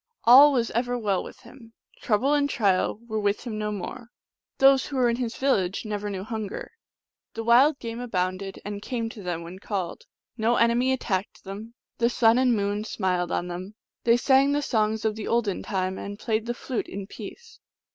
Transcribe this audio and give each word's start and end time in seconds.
All 0.23 0.51
was 0.51 0.71
ever 0.71 0.97
well 0.97 1.23
with 1.23 1.41
him; 1.41 1.73
trouble 2.01 2.33
and 2.33 2.49
trial 2.49 2.99
were 3.07 3.19
with 3.19 3.43
him 3.43 3.59
no 3.59 3.71
more. 3.71 4.09
Those 4.57 4.87
who 4.87 4.95
were 4.95 5.09
in 5.11 5.17
his 5.17 5.35
viL 5.35 5.53
lage 5.57 5.85
never 5.85 6.09
knew 6.09 6.23
hunger; 6.23 6.71
the 7.35 7.43
wild 7.43 7.77
game 7.77 7.99
abounded, 7.99 8.59
and 8.65 8.81
came 8.81 9.09
to 9.09 9.21
them 9.21 9.43
when 9.43 9.59
called; 9.59 10.05
no 10.39 10.55
enemy 10.55 10.91
attacked 10.91 11.43
them; 11.43 11.75
the 11.99 12.09
sun 12.09 12.39
and 12.39 12.55
moon 12.55 12.83
smiled 12.83 13.31
on 13.31 13.47
them; 13.47 13.75
they 14.03 14.17
sang 14.17 14.53
the 14.53 14.63
songs 14.63 15.05
of 15.05 15.13
the 15.15 15.27
olden 15.27 15.61
time, 15.61 15.99
and 15.99 16.17
played 16.17 16.47
the 16.47 16.55
flute 16.55 16.87
in 16.87 17.05
peace. 17.05 17.59